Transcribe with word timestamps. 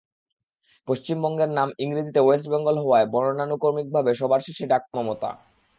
পশ্চিমবঙ্গের 0.87 1.49
নাম 1.57 1.69
ইংরেজিতে 1.83 2.19
ওয়েস্ট 2.23 2.45
বেঙ্গল 2.51 2.75
হওয়ায় 2.79 3.07
বর্ণানুক্রমিকভাবে 3.13 4.11
সবার 4.19 4.41
শেষে 4.47 4.65
ডাক 4.67 4.83
পান 4.83 4.95
মমতা। 4.97 5.29